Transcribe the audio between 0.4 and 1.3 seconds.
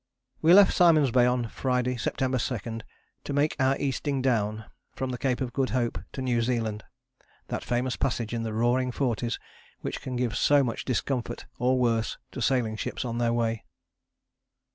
We left Simon's Bay